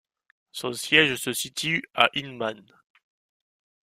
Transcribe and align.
Son 0.51 0.73
siège 0.73 1.15
se 1.17 1.31
situe 1.31 1.87
à 1.93 2.09
Hindman. 2.15 2.65